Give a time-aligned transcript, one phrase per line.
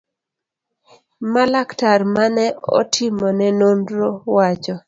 [1.31, 2.45] ma laktar mane
[2.79, 4.75] otimo ne nonro wacho